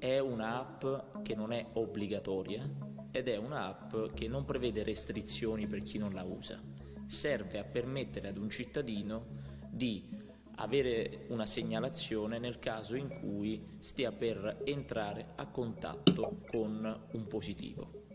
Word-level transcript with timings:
È 0.00 0.18
un'app 0.18 1.20
che 1.22 1.34
non 1.34 1.52
è 1.52 1.66
obbligatoria 1.74 2.66
ed 3.10 3.28
è 3.28 3.36
un'app 3.36 4.14
che 4.14 4.28
non 4.28 4.46
prevede 4.46 4.82
restrizioni 4.82 5.66
per 5.66 5.82
chi 5.82 5.98
non 5.98 6.14
la 6.14 6.22
usa. 6.22 6.58
Serve 7.04 7.58
a 7.58 7.64
permettere 7.64 8.28
ad 8.28 8.38
un 8.38 8.48
cittadino 8.48 9.26
di 9.70 10.08
avere 10.56 11.26
una 11.28 11.44
segnalazione 11.44 12.38
nel 12.38 12.58
caso 12.58 12.96
in 12.96 13.10
cui 13.20 13.62
stia 13.80 14.10
per 14.10 14.62
entrare 14.64 15.32
a 15.36 15.46
contatto 15.48 16.40
con 16.50 17.00
un 17.12 17.26
positivo. 17.26 18.06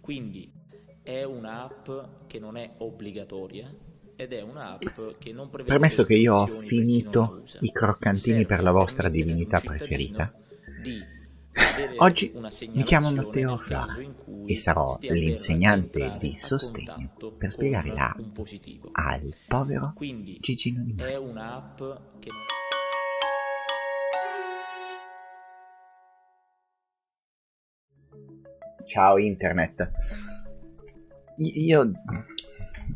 Quindi 0.00 0.50
è 1.02 1.24
un'app 1.24 1.90
che 2.26 2.38
non 2.38 2.56
è 2.56 2.72
obbligatoria 2.78 3.70
ed 4.16 4.32
è 4.32 4.40
un'app 4.40 5.18
che 5.18 5.32
non 5.32 5.50
prevede 5.50 5.72
Permesso 5.72 6.04
che 6.04 6.14
io 6.14 6.36
ho 6.36 6.46
finito 6.46 7.42
i 7.60 7.70
croccantini 7.70 8.44
Serve 8.44 8.46
per 8.46 8.62
la 8.62 8.70
vostra 8.70 9.10
divinità 9.10 9.60
preferita, 9.60 10.32
di 10.82 11.04
oggi 11.98 12.32
mi 12.72 12.82
chiamo 12.82 13.12
Matteo 13.12 13.60
cui 14.24 14.50
e 14.52 14.56
sarò 14.56 14.96
l'insegnante 15.00 16.16
di 16.18 16.34
sostegno 16.36 17.10
per 17.38 17.52
spiegare 17.52 17.90
un 17.90 18.32
positivo. 18.32 18.88
al 18.92 19.32
povero 19.46 19.94
Gigino 20.40 20.82
Di 20.82 20.94
è 20.96 21.02
Maio. 21.02 21.22
un'app 21.22 21.78
che 22.18 22.28
Ciao 28.84 29.16
internet. 29.16 29.90
Io 31.36 31.92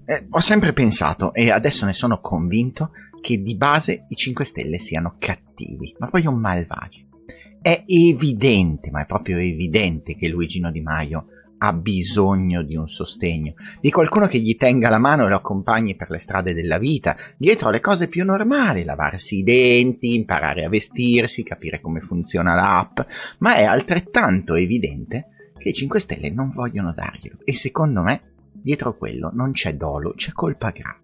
eh, 0.04 0.26
ho 0.28 0.40
sempre 0.40 0.72
pensato 0.72 1.32
e 1.32 1.50
adesso 1.50 1.86
ne 1.86 1.94
sono 1.94 2.20
convinto 2.20 2.90
che 3.22 3.40
di 3.40 3.56
base 3.56 4.04
i 4.08 4.14
5 4.14 4.44
Stelle 4.44 4.78
siano 4.78 5.16
cattivi, 5.18 5.94
ma 5.98 6.08
proprio 6.08 6.32
malvagi. 6.32 7.06
È 7.66 7.82
evidente, 7.84 8.92
ma 8.92 9.02
è 9.02 9.06
proprio 9.06 9.38
evidente 9.38 10.14
che 10.14 10.28
Luigino 10.28 10.70
Di 10.70 10.80
Maio 10.80 11.26
ha 11.58 11.72
bisogno 11.72 12.62
di 12.62 12.76
un 12.76 12.86
sostegno, 12.86 13.54
di 13.80 13.90
qualcuno 13.90 14.28
che 14.28 14.38
gli 14.38 14.54
tenga 14.54 14.88
la 14.88 15.00
mano 15.00 15.26
e 15.26 15.30
lo 15.30 15.34
accompagni 15.34 15.96
per 15.96 16.08
le 16.10 16.20
strade 16.20 16.54
della 16.54 16.78
vita, 16.78 17.16
dietro 17.36 17.70
alle 17.70 17.80
cose 17.80 18.06
più 18.06 18.24
normali, 18.24 18.84
lavarsi 18.84 19.38
i 19.38 19.42
denti, 19.42 20.14
imparare 20.14 20.64
a 20.64 20.68
vestirsi, 20.68 21.42
capire 21.42 21.80
come 21.80 21.98
funziona 21.98 22.54
l'app, 22.54 23.00
ma 23.38 23.56
è 23.56 23.64
altrettanto 23.64 24.54
evidente 24.54 25.50
che 25.58 25.70
i 25.70 25.74
5 25.74 25.98
Stelle 25.98 26.30
non 26.30 26.52
vogliono 26.52 26.92
darglielo 26.92 27.38
e 27.42 27.52
secondo 27.56 28.00
me 28.00 28.34
dietro 28.52 28.96
quello 28.96 29.32
non 29.34 29.50
c'è 29.50 29.74
dolo, 29.74 30.12
c'è 30.14 30.30
colpa 30.30 30.70
grave. 30.70 31.00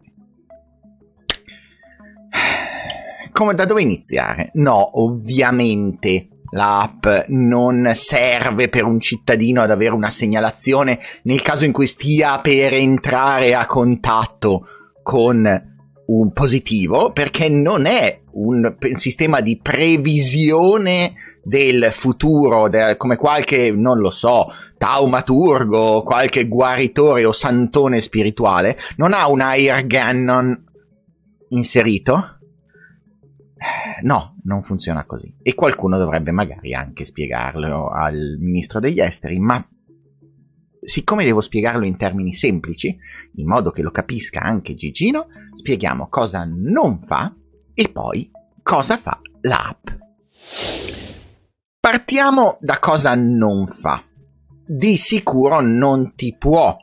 Come 3.33 3.55
da 3.55 3.65
dove 3.65 3.83
iniziare? 3.83 4.51
No, 4.55 5.01
ovviamente 5.01 6.29
l'app 6.53 7.07
non 7.29 7.91
serve 7.95 8.69
per 8.69 8.85
un 8.85 9.01
cittadino 9.01 9.63
ad 9.63 9.71
avere 9.71 9.95
una 9.95 10.11
segnalazione 10.11 10.99
nel 11.25 11.43
caso 11.43 11.65
in 11.65 11.73
cui 11.73 11.87
stia 11.87 12.39
per 12.39 12.75
entrare 12.75 13.55
a 13.55 13.67
contatto 13.67 14.67
con 15.03 15.71
un 16.05 16.33
positivo, 16.33 17.13
perché 17.13 17.49
non 17.49 17.87
è 17.87 18.21
un 18.33 18.75
sistema 18.97 19.41
di 19.41 19.59
previsione 19.61 21.15
del 21.43 21.89
futuro, 21.91 22.71
come 22.97 23.17
qualche, 23.17 23.73
non 23.73 23.99
lo 23.99 24.11
so, 24.11 24.49
taumaturgo, 24.79 26.03
qualche 26.03 26.49
guaritore 26.49 27.25
o 27.25 27.33
santone 27.33 28.01
spirituale, 28.01 28.79
non 28.97 29.13
ha 29.13 29.29
un 29.29 29.41
air 29.41 29.87
gunnon 29.87 30.65
inserito? 31.49 32.39
No, 34.03 34.37
non 34.45 34.63
funziona 34.63 35.05
così. 35.05 35.35
E 35.43 35.55
qualcuno 35.55 35.99
dovrebbe 35.99 36.31
magari 36.31 36.75
anche 36.75 37.05
spiegarlo 37.05 37.89
al 37.89 38.37
ministro 38.39 38.81
degli 38.81 39.01
esteri, 39.01 39.39
ma 39.39 39.65
siccome 40.81 41.25
devo 41.25 41.41
spiegarlo 41.41 41.85
in 41.85 41.97
termini 41.97 42.33
semplici, 42.33 42.97
in 43.37 43.47
modo 43.47 43.71
che 43.71 43.83
lo 43.83 43.91
capisca 43.91 44.41
anche 44.41 44.75
Gigino, 44.75 45.27
spieghiamo 45.53 46.09
cosa 46.09 46.45
non 46.45 47.01
fa 47.01 47.35
e 47.75 47.89
poi 47.91 48.31
cosa 48.63 48.97
fa 48.97 49.21
l'app. 49.43 49.89
Partiamo 51.81 52.59
da 52.61 52.79
cosa 52.79 53.15
non 53.15 53.67
fa. 53.67 54.03
Di 54.65 54.97
sicuro 54.97 55.61
non 55.61 56.15
ti 56.15 56.37
può 56.37 56.77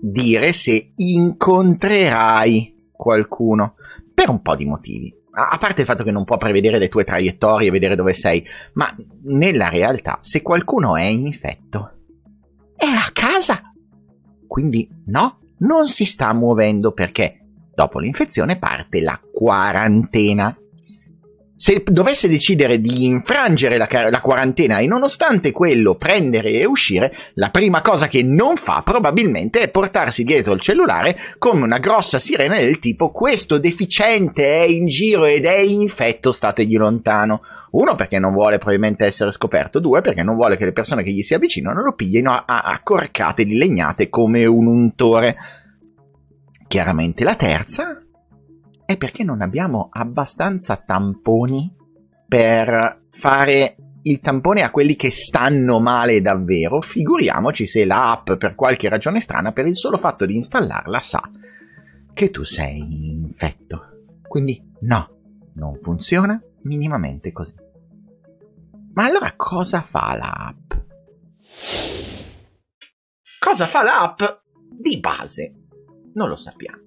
dire 0.00 0.52
se 0.52 0.92
incontrerai 0.94 2.90
qualcuno 2.92 3.74
per 4.14 4.28
un 4.28 4.40
po' 4.42 4.56
di 4.56 4.64
motivi. 4.64 5.14
A 5.38 5.58
parte 5.58 5.82
il 5.82 5.86
fatto 5.86 6.02
che 6.02 6.10
non 6.10 6.24
può 6.24 6.38
prevedere 6.38 6.78
le 6.78 6.88
tue 6.88 7.04
traiettorie, 7.04 7.70
vedere 7.70 7.94
dove 7.94 8.14
sei, 8.14 8.42
ma 8.72 8.94
nella 9.24 9.68
realtà, 9.68 10.16
se 10.20 10.40
qualcuno 10.40 10.96
è 10.96 11.04
infetto, 11.04 11.92
è 12.74 12.86
a 12.86 13.10
casa. 13.12 13.60
Quindi 14.46 14.88
no, 15.06 15.40
non 15.58 15.88
si 15.88 16.06
sta 16.06 16.32
muovendo 16.32 16.92
perché 16.92 17.40
dopo 17.74 17.98
l'infezione 17.98 18.58
parte 18.58 19.02
la 19.02 19.20
quarantena. 19.30 20.56
Se 21.58 21.82
dovesse 21.86 22.28
decidere 22.28 22.82
di 22.82 23.06
infrangere 23.06 23.78
la, 23.78 23.88
la 24.10 24.20
quarantena 24.20 24.78
e 24.78 24.86
nonostante 24.86 25.52
quello 25.52 25.94
prendere 25.94 26.50
e 26.50 26.66
uscire, 26.66 27.10
la 27.34 27.48
prima 27.48 27.80
cosa 27.80 28.08
che 28.08 28.22
non 28.22 28.56
fa 28.56 28.82
probabilmente 28.82 29.60
è 29.60 29.70
portarsi 29.70 30.22
dietro 30.22 30.52
il 30.52 30.60
cellulare 30.60 31.16
come 31.38 31.62
una 31.62 31.78
grossa 31.78 32.18
sirena 32.18 32.56
del 32.56 32.78
tipo 32.78 33.10
questo 33.10 33.56
deficiente 33.56 34.44
è 34.44 34.66
in 34.66 34.86
giro 34.86 35.24
ed 35.24 35.46
è 35.46 35.56
infetto, 35.56 36.30
stategli 36.30 36.76
lontano. 36.76 37.40
Uno 37.70 37.94
perché 37.94 38.18
non 38.18 38.34
vuole 38.34 38.58
probabilmente 38.58 39.06
essere 39.06 39.32
scoperto, 39.32 39.80
due 39.80 40.02
perché 40.02 40.22
non 40.22 40.36
vuole 40.36 40.58
che 40.58 40.66
le 40.66 40.72
persone 40.72 41.02
che 41.02 41.10
gli 41.10 41.22
si 41.22 41.32
avvicinano 41.32 41.82
lo 41.82 41.94
piglino 41.94 42.32
a, 42.32 42.44
a, 42.46 42.62
a 42.64 42.80
corcate 42.82 43.46
di 43.46 43.56
legnate 43.56 44.10
come 44.10 44.44
un 44.44 44.66
untore. 44.66 45.36
Chiaramente 46.68 47.24
la 47.24 47.34
terza 47.34 48.05
è 48.86 48.96
perché 48.96 49.24
non 49.24 49.42
abbiamo 49.42 49.88
abbastanza 49.90 50.76
tamponi 50.76 51.74
per 52.26 53.06
fare 53.10 53.76
il 54.02 54.20
tampone 54.20 54.62
a 54.62 54.70
quelli 54.70 54.94
che 54.94 55.10
stanno 55.10 55.80
male 55.80 56.22
davvero. 56.22 56.80
Figuriamoci 56.80 57.66
se 57.66 57.84
l'app, 57.84 58.32
per 58.34 58.54
qualche 58.54 58.88
ragione 58.88 59.20
strana, 59.20 59.52
per 59.52 59.66
il 59.66 59.76
solo 59.76 59.98
fatto 59.98 60.24
di 60.24 60.36
installarla, 60.36 61.00
sa 61.00 61.28
che 62.14 62.30
tu 62.30 62.44
sei 62.44 62.78
infetto. 62.78 64.20
Quindi 64.26 64.62
no, 64.82 65.10
non 65.54 65.76
funziona 65.82 66.40
minimamente 66.62 67.32
così. 67.32 67.54
Ma 68.94 69.04
allora 69.04 69.34
cosa 69.36 69.82
fa 69.82 70.16
l'app? 70.16 70.72
Cosa 73.38 73.66
fa 73.66 73.82
l'app? 73.82 74.22
Di 74.70 74.98
base 75.00 75.54
non 76.14 76.28
lo 76.28 76.36
sappiamo. 76.36 76.85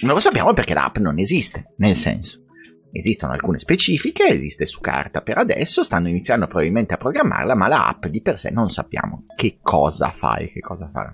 Non 0.00 0.14
lo 0.14 0.20
sappiamo 0.20 0.52
perché 0.52 0.74
l'app 0.74 0.98
non 0.98 1.18
esiste, 1.18 1.72
nel 1.78 1.96
senso, 1.96 2.44
esistono 2.92 3.32
alcune 3.32 3.58
specifiche, 3.58 4.28
esiste 4.28 4.64
su 4.64 4.80
carta 4.80 5.22
per 5.22 5.38
adesso, 5.38 5.82
stanno 5.82 6.08
iniziando 6.08 6.46
probabilmente 6.46 6.94
a 6.94 6.98
programmarla, 6.98 7.54
ma 7.54 7.66
l'app 7.66 8.06
di 8.06 8.22
per 8.22 8.38
sé 8.38 8.50
non 8.50 8.70
sappiamo 8.70 9.24
che 9.34 9.58
cosa 9.60 10.12
fa 10.16 10.36
e 10.36 10.52
che 10.52 10.60
cosa 10.60 10.88
farà. 10.92 11.12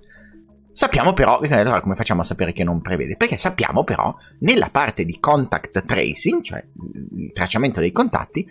Sappiamo 0.71 1.13
però, 1.13 1.39
allora 1.39 1.81
come 1.81 1.95
facciamo 1.95 2.23
a 2.23 2.25
sapere 2.25 2.53
che 2.53 2.65
non 2.65 2.83
prevede? 2.83 3.17
Perché 3.17 3.37
sappiamo 3.37 3.85
però, 3.85 4.15
nella 4.41 4.71
parte 4.71 5.05
di 5.05 5.19
contact 5.21 5.85
tracing, 5.85 6.43
cioè 6.43 6.63
il 7.17 7.31
tracciamento 7.33 7.81
dei 7.81 7.93
contatti, 7.93 8.47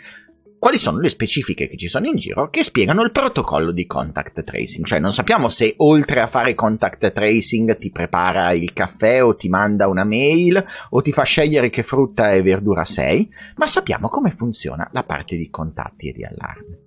quali 0.64 0.78
sono 0.78 1.00
le 1.00 1.10
specifiche 1.10 1.68
che 1.68 1.76
ci 1.76 1.90
sono 1.90 2.08
in 2.08 2.16
giro 2.16 2.50
che 2.50 2.64
spiegano 2.64 3.04
il 3.04 3.12
protocollo 3.12 3.74
di 3.74 3.86
contact 3.86 4.46
tracing. 4.46 4.86
Cioè 4.86 4.98
non 4.98 5.12
sappiamo 5.12 5.50
se 5.50 5.74
oltre 5.80 6.22
a 6.22 6.28
fare 6.28 6.56
contact 6.56 7.12
tracing 7.12 7.78
ti 7.78 7.92
prepara 7.92 8.54
il 8.54 8.72
caffè 8.72 9.22
o 9.22 9.36
ti 9.36 9.50
manda 9.50 9.90
una 9.90 10.06
mail 10.06 10.66
o 10.92 11.02
ti 11.02 11.12
fa 11.12 11.24
scegliere 11.24 11.70
che 11.70 11.84
frutta 11.84 12.32
e 12.32 12.42
verdura 12.42 12.86
sei, 12.86 13.30
ma 13.58 13.68
sappiamo 13.68 14.08
come 14.08 14.30
funziona 14.30 14.88
la 14.94 15.04
parte 15.04 15.36
di 15.36 15.50
contatti 15.50 16.08
e 16.08 16.14
di 16.14 16.24
allarme. 16.24 16.80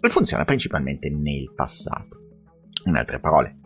E 0.00 0.08
funziona 0.08 0.46
principalmente 0.46 1.10
nel 1.10 1.52
passato. 1.54 2.16
In 2.86 2.96
altre 2.96 3.20
parole, 3.20 3.58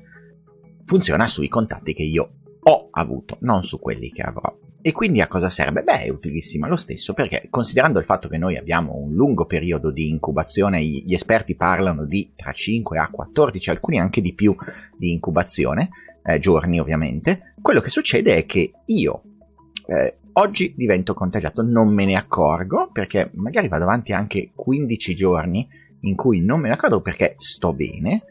funziona 0.85 1.29
sui 1.29 1.47
contatti 1.47 1.95
che 1.95 2.03
io 2.03 2.29
ho 2.61 2.89
avuto, 2.91 3.37
non 3.43 3.63
su 3.63 3.79
quelli 3.79 4.11
che 4.11 4.23
avrò. 4.23 4.53
E 4.85 4.91
quindi 4.91 5.21
a 5.21 5.29
cosa 5.29 5.49
serve? 5.49 5.83
Beh, 5.83 6.03
è 6.03 6.09
utilissima 6.09 6.67
lo 6.67 6.75
stesso 6.75 7.15
perché 7.15 7.47
considerando 7.51 8.01
il 8.01 8.05
fatto 8.05 8.29
che 8.29 8.37
noi 8.37 8.57
abbiamo 8.57 8.97
un 8.97 9.13
lungo 9.13 9.47
periodo 9.47 9.93
di 9.93 10.09
incubazione, 10.09 10.85
gli 10.85 11.15
esperti 11.15 11.55
parlano 11.55 12.05
di 12.05 12.33
tra 12.35 12.51
5 12.51 12.99
a 12.99 13.09
14, 13.09 13.71
alcuni 13.71 14.01
anche 14.01 14.21
di 14.21 14.35
più 14.35 14.57
di 14.97 15.13
incubazione, 15.13 15.91
eh, 16.25 16.41
giorni 16.41 16.81
ovviamente, 16.81 17.55
quello 17.63 17.81
che 17.81 17.91
succede 17.91 18.39
è 18.39 18.45
che 18.45 18.73
io 18.87 19.23
eh, 19.87 20.17
oggi 20.33 20.75
divento 20.77 21.15
contagiato, 21.15 21.63
non 21.63 21.95
me 21.95 22.05
ne 22.05 22.17
accorgo 22.17 22.91
perché 22.93 23.31
magari 23.35 23.69
vado 23.69 23.85
avanti 23.85 24.13
anche 24.13 24.51
15 24.53 25.15
giorni 25.15 25.69
in 26.01 26.17
cui 26.17 26.41
non 26.41 26.59
me 26.59 26.67
ne 26.67 26.75
accorgo 26.75 27.01
perché 27.01 27.35
sto 27.37 27.73
bene, 27.73 28.25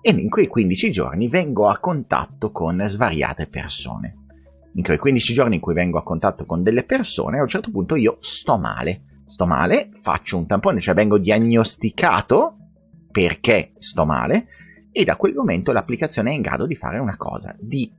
e 0.00 0.10
in 0.12 0.30
quei 0.30 0.46
15 0.46 0.90
giorni 0.90 1.28
vengo 1.28 1.68
a 1.68 1.78
contatto 1.78 2.50
con 2.50 2.82
svariate 2.86 3.46
persone. 3.46 4.27
In 4.78 4.84
quei 4.84 4.96
15 4.96 5.32
giorni 5.34 5.56
in 5.56 5.60
cui 5.60 5.74
vengo 5.74 5.98
a 5.98 6.04
contatto 6.04 6.46
con 6.46 6.62
delle 6.62 6.84
persone, 6.84 7.38
a 7.38 7.42
un 7.42 7.48
certo 7.48 7.72
punto 7.72 7.96
io 7.96 8.18
sto 8.20 8.58
male. 8.58 9.24
Sto 9.26 9.44
male, 9.44 9.90
faccio 9.92 10.38
un 10.38 10.46
tampone, 10.46 10.80
cioè 10.80 10.94
vengo 10.94 11.18
diagnosticato 11.18 12.56
perché 13.10 13.72
sto 13.78 14.06
male 14.06 14.46
e 14.92 15.02
da 15.02 15.16
quel 15.16 15.34
momento 15.34 15.72
l'applicazione 15.72 16.30
è 16.30 16.34
in 16.34 16.42
grado 16.42 16.64
di 16.64 16.76
fare 16.76 16.98
una 16.98 17.16
cosa, 17.16 17.56
di 17.58 17.92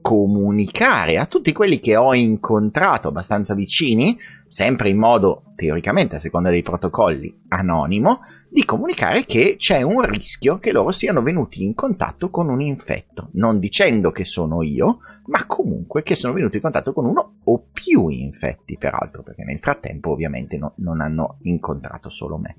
comunicare 0.00 1.18
a 1.18 1.26
tutti 1.26 1.52
quelli 1.52 1.78
che 1.78 1.94
ho 1.94 2.12
incontrato 2.12 3.08
abbastanza 3.08 3.54
vicini, 3.54 4.18
sempre 4.48 4.88
in 4.88 4.98
modo 4.98 5.52
teoricamente 5.54 6.16
a 6.16 6.18
seconda 6.18 6.50
dei 6.50 6.62
protocolli 6.62 7.42
anonimo, 7.48 8.22
di 8.50 8.64
comunicare 8.64 9.24
che 9.24 9.54
c'è 9.56 9.82
un 9.82 10.02
rischio 10.02 10.58
che 10.58 10.72
loro 10.72 10.90
siano 10.90 11.22
venuti 11.22 11.62
in 11.62 11.74
contatto 11.74 12.28
con 12.28 12.48
un 12.48 12.60
infetto, 12.60 13.30
non 13.34 13.60
dicendo 13.60 14.10
che 14.10 14.24
sono 14.24 14.62
io, 14.62 14.98
ma 15.26 15.46
comunque 15.46 16.02
che 16.02 16.16
sono 16.16 16.34
venuti 16.34 16.56
in 16.56 16.62
contatto 16.62 16.92
con 16.92 17.06
uno 17.06 17.36
o 17.44 17.66
più 17.72 18.08
infetti, 18.08 18.76
peraltro, 18.76 19.22
perché 19.22 19.44
nel 19.44 19.58
frattempo 19.58 20.10
ovviamente 20.10 20.56
no, 20.56 20.72
non 20.76 21.00
hanno 21.00 21.38
incontrato 21.42 22.10
solo 22.10 22.36
me. 22.36 22.56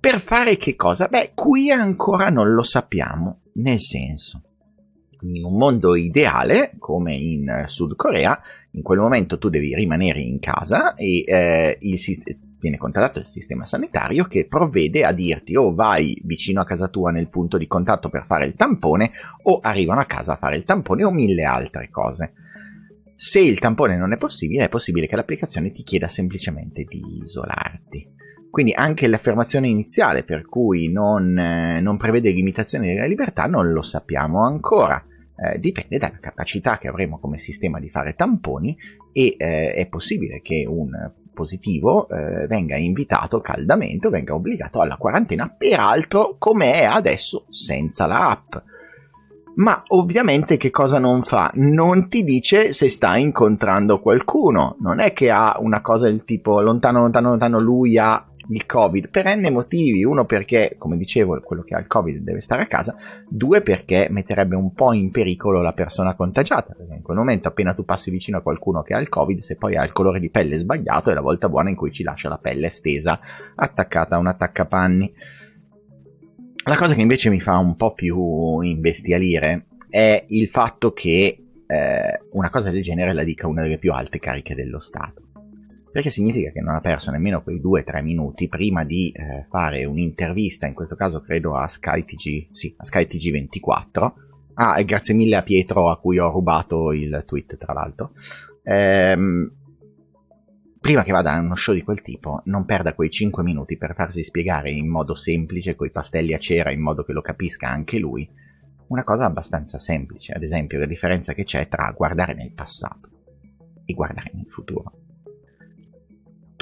Per 0.00 0.18
fare 0.20 0.56
che 0.56 0.76
cosa? 0.76 1.08
Beh, 1.08 1.32
qui 1.34 1.70
ancora 1.70 2.28
non 2.28 2.52
lo 2.52 2.62
sappiamo, 2.62 3.40
nel 3.54 3.80
senso, 3.80 4.42
in 5.20 5.44
un 5.44 5.56
mondo 5.56 5.94
ideale, 5.94 6.74
come 6.78 7.14
in 7.14 7.64
Sud 7.66 7.96
Corea, 7.96 8.38
in 8.72 8.82
quel 8.82 8.98
momento 8.98 9.38
tu 9.38 9.48
devi 9.48 9.74
rimanere 9.74 10.20
in 10.20 10.38
casa 10.40 10.94
e 10.94 11.24
eh, 11.26 11.78
il 11.80 11.98
sistema 11.98 12.38
viene 12.64 12.78
contattato 12.78 13.18
il 13.18 13.26
sistema 13.26 13.66
sanitario 13.66 14.24
che 14.24 14.46
provvede 14.46 15.04
a 15.04 15.12
dirti 15.12 15.54
o 15.54 15.74
vai 15.74 16.18
vicino 16.24 16.62
a 16.62 16.64
casa 16.64 16.88
tua 16.88 17.10
nel 17.10 17.28
punto 17.28 17.58
di 17.58 17.66
contatto 17.66 18.08
per 18.08 18.24
fare 18.24 18.46
il 18.46 18.54
tampone 18.54 19.10
o 19.42 19.60
arrivano 19.62 20.00
a 20.00 20.06
casa 20.06 20.32
a 20.32 20.36
fare 20.36 20.56
il 20.56 20.64
tampone 20.64 21.04
o 21.04 21.10
mille 21.10 21.44
altre 21.44 21.90
cose. 21.90 22.32
Se 23.14 23.38
il 23.38 23.58
tampone 23.58 23.98
non 23.98 24.14
è 24.14 24.16
possibile, 24.16 24.64
è 24.64 24.68
possibile 24.70 25.06
che 25.06 25.14
l'applicazione 25.14 25.72
ti 25.72 25.82
chieda 25.82 26.08
semplicemente 26.08 26.84
di 26.84 27.20
isolarti. 27.22 28.12
Quindi 28.50 28.72
anche 28.72 29.08
l'affermazione 29.08 29.68
iniziale 29.68 30.22
per 30.22 30.46
cui 30.46 30.90
non, 30.90 31.36
eh, 31.36 31.80
non 31.80 31.98
prevede 31.98 32.30
limitazioni 32.30 32.94
della 32.94 33.04
libertà 33.04 33.46
non 33.46 33.72
lo 33.72 33.82
sappiamo 33.82 34.42
ancora. 34.42 35.04
Eh, 35.36 35.58
dipende 35.58 35.98
dalla 35.98 36.18
capacità 36.18 36.78
che 36.78 36.88
avremo 36.88 37.18
come 37.18 37.36
sistema 37.36 37.78
di 37.78 37.90
fare 37.90 38.14
tamponi 38.14 38.74
e 39.12 39.34
eh, 39.36 39.74
è 39.74 39.86
possibile 39.86 40.40
che 40.40 40.64
un 40.66 40.92
positivo 41.34 42.08
eh, 42.08 42.46
venga 42.46 42.76
invitato 42.76 43.40
caldamente 43.40 44.06
o 44.06 44.10
venga 44.10 44.34
obbligato 44.34 44.80
alla 44.80 44.96
quarantena, 44.96 45.54
peraltro 45.56 46.36
come 46.38 46.72
è 46.72 46.84
adesso 46.84 47.44
senza 47.50 48.06
la 48.06 48.30
app. 48.30 48.54
Ma 49.56 49.82
ovviamente 49.88 50.56
che 50.56 50.70
cosa 50.70 50.98
non 50.98 51.22
fa? 51.22 51.50
Non 51.54 52.08
ti 52.08 52.24
dice 52.24 52.72
se 52.72 52.88
sta 52.88 53.16
incontrando 53.16 54.00
qualcuno, 54.00 54.76
non 54.80 55.00
è 55.00 55.12
che 55.12 55.30
ha 55.30 55.56
una 55.60 55.80
cosa 55.80 56.06
del 56.06 56.24
tipo 56.24 56.60
lontano, 56.60 57.00
lontano, 57.00 57.28
lontano, 57.30 57.60
lui 57.60 57.98
ha 57.98 58.26
il 58.48 58.66
Covid 58.66 59.08
per 59.08 59.26
n 59.36 59.46
motivi. 59.52 60.04
Uno 60.04 60.24
perché, 60.24 60.76
come 60.78 60.96
dicevo, 60.96 61.40
quello 61.40 61.62
che 61.62 61.74
ha 61.74 61.78
il 61.78 61.86
Covid 61.86 62.22
deve 62.22 62.40
stare 62.40 62.62
a 62.62 62.66
casa. 62.66 62.96
Due 63.28 63.60
perché 63.62 64.08
metterebbe 64.10 64.56
un 64.56 64.72
po' 64.72 64.92
in 64.92 65.10
pericolo 65.10 65.62
la 65.62 65.72
persona 65.72 66.14
contagiata. 66.14 66.74
Perché 66.74 66.94
in 66.94 67.02
quel 67.02 67.16
momento, 67.16 67.48
appena 67.48 67.74
tu 67.74 67.84
passi 67.84 68.10
vicino 68.10 68.38
a 68.38 68.42
qualcuno 68.42 68.82
che 68.82 68.94
ha 68.94 69.00
il 69.00 69.08
Covid, 69.08 69.40
se 69.40 69.56
poi 69.56 69.76
ha 69.76 69.84
il 69.84 69.92
colore 69.92 70.20
di 70.20 70.30
pelle 70.30 70.58
sbagliato, 70.58 71.10
è 71.10 71.14
la 71.14 71.20
volta 71.20 71.48
buona 71.48 71.70
in 71.70 71.76
cui 71.76 71.92
ci 71.92 72.02
lascia 72.02 72.28
la 72.28 72.38
pelle 72.38 72.70
stesa, 72.70 73.18
attaccata 73.54 74.16
a 74.16 74.18
un 74.18 74.26
attaccapanni. 74.26 75.14
La 76.66 76.76
cosa 76.76 76.94
che 76.94 77.02
invece 77.02 77.30
mi 77.30 77.40
fa 77.40 77.58
un 77.58 77.76
po' 77.76 77.92
più 77.92 78.60
imbestialire 78.60 79.66
è 79.90 80.24
il 80.28 80.48
fatto 80.48 80.92
che 80.92 81.38
eh, 81.66 82.20
una 82.32 82.50
cosa 82.50 82.70
del 82.70 82.82
genere 82.82 83.12
la 83.12 83.22
dica 83.22 83.46
una 83.46 83.62
delle 83.62 83.78
più 83.78 83.92
alte 83.92 84.18
cariche 84.18 84.54
dello 84.54 84.80
Stato 84.80 85.33
perché 85.94 86.10
significa 86.10 86.50
che 86.50 86.60
non 86.60 86.74
ha 86.74 86.80
perso 86.80 87.12
nemmeno 87.12 87.40
quei 87.44 87.60
2-3 87.60 88.02
minuti 88.02 88.48
prima 88.48 88.82
di 88.82 89.12
eh, 89.12 89.46
fare 89.48 89.84
un'intervista, 89.84 90.66
in 90.66 90.74
questo 90.74 90.96
caso 90.96 91.20
credo 91.20 91.56
a 91.56 91.68
SkyTG, 91.68 92.48
sì, 92.50 92.74
a 92.76 92.82
SkyTG24. 92.82 94.12
Ah, 94.54 94.80
e 94.80 94.84
grazie 94.84 95.14
mille 95.14 95.36
a 95.36 95.44
Pietro 95.44 95.90
a 95.90 96.00
cui 96.00 96.18
ho 96.18 96.32
rubato 96.32 96.90
il 96.90 97.22
tweet, 97.24 97.56
tra 97.58 97.72
l'altro. 97.72 98.10
Ehm, 98.64 99.52
prima 100.80 101.04
che 101.04 101.12
vada 101.12 101.30
a 101.30 101.38
uno 101.38 101.54
show 101.54 101.72
di 101.72 101.84
quel 101.84 102.02
tipo, 102.02 102.42
non 102.46 102.64
perda 102.64 102.94
quei 102.94 103.10
5 103.10 103.44
minuti 103.44 103.76
per 103.76 103.94
farsi 103.94 104.24
spiegare 104.24 104.72
in 104.72 104.88
modo 104.88 105.14
semplice, 105.14 105.76
coi 105.76 105.92
pastelli 105.92 106.34
a 106.34 106.38
cera, 106.38 106.72
in 106.72 106.80
modo 106.80 107.04
che 107.04 107.12
lo 107.12 107.22
capisca 107.22 107.68
anche 107.68 108.00
lui, 108.00 108.28
una 108.88 109.04
cosa 109.04 109.26
abbastanza 109.26 109.78
semplice, 109.78 110.32
ad 110.32 110.42
esempio 110.42 110.80
la 110.80 110.86
differenza 110.86 111.34
che 111.34 111.44
c'è 111.44 111.68
tra 111.68 111.88
guardare 111.96 112.34
nel 112.34 112.50
passato 112.50 113.10
e 113.84 113.94
guardare 113.94 114.32
nel 114.34 114.48
futuro. 114.48 115.03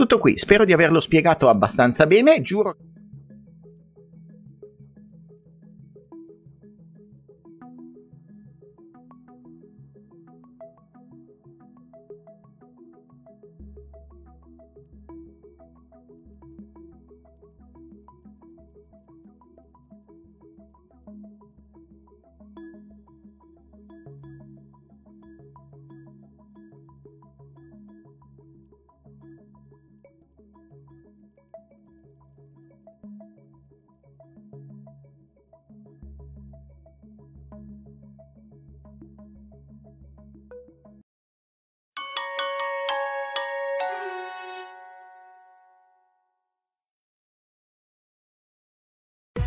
Tutto 0.02 0.18
qui, 0.18 0.36
spero 0.36 0.64
di 0.64 0.72
averlo 0.72 0.98
spiegato 0.98 1.48
abbastanza 1.48 2.08
bene, 2.08 2.42
giuro 2.42 2.74